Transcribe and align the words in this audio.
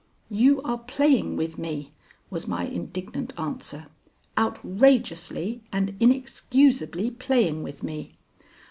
"You 0.31 0.63
are 0.63 0.79
playing 0.79 1.35
with 1.37 1.59
me," 1.59 1.91
was 2.31 2.47
my 2.47 2.65
indignant 2.65 3.39
answer; 3.39 3.85
"outrageously 4.35 5.61
and 5.71 5.95
inexcusably 6.01 7.11
playing 7.11 7.61
with 7.61 7.83
me. 7.83 8.17